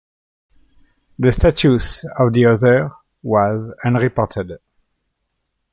[1.19, 2.89] The status of the other
[3.21, 4.53] was unreported.